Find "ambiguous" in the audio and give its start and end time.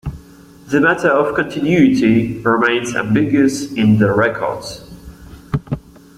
2.95-3.71